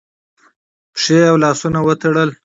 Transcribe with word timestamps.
پښې 0.93 1.17
او 1.29 1.35
لاسونه 1.43 1.79
وتړل 1.87 2.29